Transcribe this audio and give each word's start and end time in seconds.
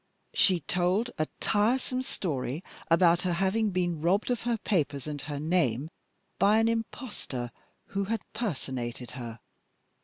She 0.33 0.61
told 0.61 1.11
a 1.19 1.27
tiresome 1.39 2.01
story 2.01 2.63
about 2.89 3.21
her 3.21 3.33
having 3.33 3.69
been 3.69 4.01
robbed 4.01 4.31
of 4.31 4.41
her 4.49 4.57
papers 4.57 5.05
and 5.05 5.21
her 5.21 5.39
name 5.39 5.91
by 6.39 6.57
an 6.57 6.67
impostor 6.67 7.51
who 7.89 8.05
had 8.05 8.21
personated 8.33 9.11
her. 9.11 9.39